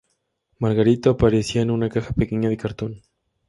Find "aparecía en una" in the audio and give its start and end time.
1.11-1.87